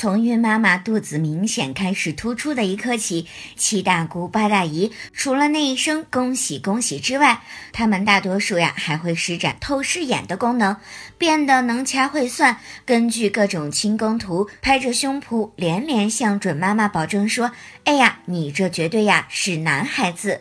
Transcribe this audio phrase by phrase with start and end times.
[0.00, 10.74] 从孕妈妈肚子明显开始突出的一刻起，七大姑八大姨除了那一声恭喜恭喜之外，他们大多数呀还会施展透视眼的功能，
[11.18, 17.52] 变得能掐会算，根据各种清宫图，拍着胸脯连连向准妈妈保证说
[17.84, 20.40] ：“哎呀，你这绝对呀是男孩子。”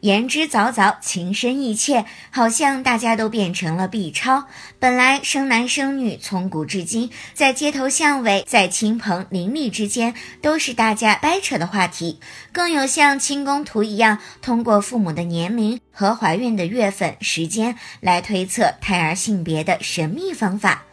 [0.00, 4.44] 言之凿凿，情深意切，好像大家都变成了 B 超。
[4.78, 12.20] 本来生男生女，从古至今，在街头巷尾，在亲朋邻里之间，都是大家掰扯的话题。
[12.52, 20.84] 更有像清宫图一样，通过父母的年龄和怀孕的月份、时间来推测胎儿性别的神秘方法。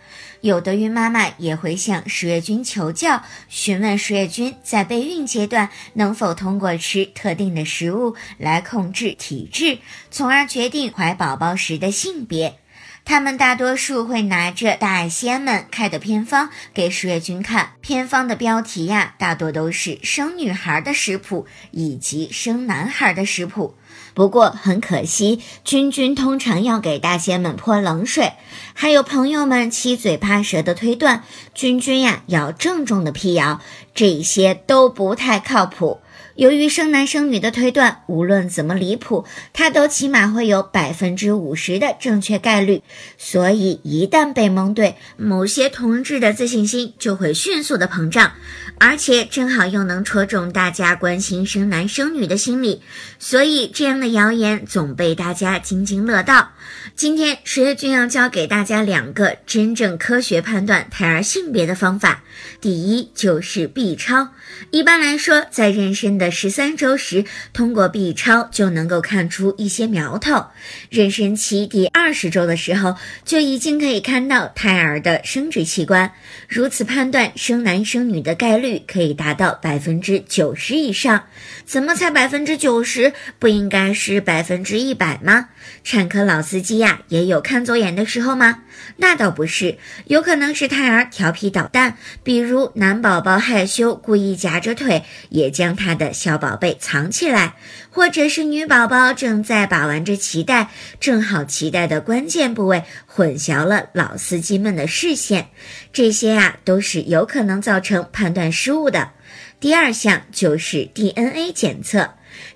[0.46, 9.80] 有的孕妈妈也会向十月君求教，询问十月君在备孕阶段能否通过吃特定的食物来控制体质，
[10.12, 12.60] 从而决定怀宝宝时的性别。
[13.06, 23.76] 他们大多数会拿着大仙们开的偏方给十月君看，偏方的标题呀，大多都是生女孩的食谱以及生男孩的食谱。
[24.16, 28.34] 不过很可惜，君君通常要给大仙们泼冷水，
[28.74, 33.62] 还有朋友们七嘴八舌的推断，君君呀要郑重的辟谣，
[33.94, 36.02] 这些都不太靠谱。
[36.36, 42.84] 由于生男生女的推断，无论怎么离谱，它都起码会有百分之五十的正确概率，
[43.18, 48.34] 所以一旦被蒙对，某些同志的自信心就会迅速的膨胀，
[48.80, 52.82] 而且正好又能戳中大家关心生男生女的心理，
[53.18, 56.52] 所以这样的谣言总被大家津津乐道。
[56.96, 62.24] 今天十月君要教给大家两个真正科学判断胎儿性别的方法，
[62.60, 64.30] 第一就是 B 超。
[64.72, 70.48] 一般来说，在妊娠的十三周时，通过 B 超就能够看出一些苗头。
[70.92, 76.12] 妊娠期第二十周的时候，就已经可以看到胎儿的生殖器官。
[76.48, 81.24] 如此判断生男生女的概率可以达到百分之九十以上。
[81.66, 83.14] 怎么才百分之九十？
[83.40, 85.50] 不应该是百分之一百吗？
[85.84, 88.64] 产科老司机呀，也有看走眼的时候吗？
[88.98, 97.54] 那倒不是，有可能是胎儿调皮捣蛋，比如男宝宝害羞，故意夹着腿，也将他的小宝贝藏起来；
[97.92, 105.50] 或者是女宝宝正在把玩着脐带，正好脐带的关键部位混淆了老司机们的视线。
[105.94, 109.12] 这些啊，都是有可能造成判断失误的。
[109.60, 112.16] 第二项就是 DNA 检测。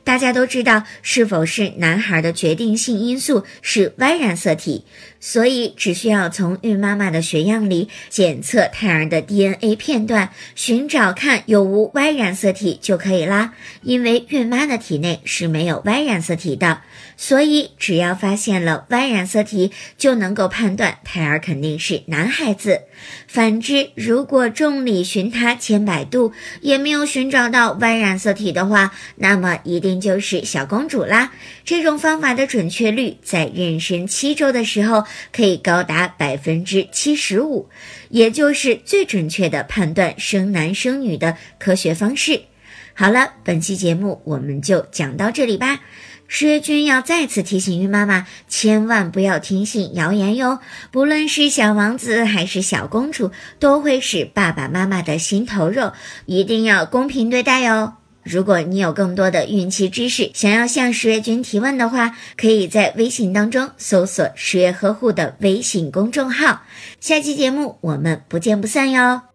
[0.10, 4.84] 大家都知道，是否是男孩的决定性因素是 Y 染色体，
[5.20, 13.54] 所以只需要从孕妈妈的血样里检测胎儿的 DNA 片段，寻找看有无 Y 染色体就可以啦。
[13.84, 16.82] 因为孕妈的体内是没有 Y 染色体的，
[17.16, 22.82] 所以只要发现了 Y 染色体，就能够判断胎儿肯定是男孩子。
[23.28, 31.32] 反之，如果众里寻他千百度也没有寻找到 Y 染色体的话，那么一定就是小公主啦。
[31.66, 37.70] 这种方法的准确率在妊娠七周的时候可以高达百分之七十五，
[38.10, 42.42] 也就是最准确的判断生男生女的科学方式。
[42.94, 45.80] 好了，本期节目我们就讲到这里吧。
[46.32, 50.60] 十月君要再次提醒孕妈妈，千万不要听信谣言哟。
[50.92, 55.92] 不论是小王子还是小公主，都会是爸爸妈妈的心头肉，
[56.28, 57.99] 一定要公平对待哟。
[58.24, 66.64] 如果你有更多的孕期知识，想要向十月君提问的话，可以在微信当中搜索“十月呵护”的微信公众号。
[67.00, 69.29] 下期节目我们不见不散哟。